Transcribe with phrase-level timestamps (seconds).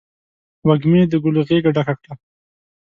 [0.67, 2.15] وږمې د ګلو غیږه ډکه کړله